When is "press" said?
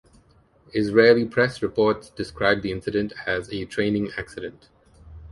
1.27-1.61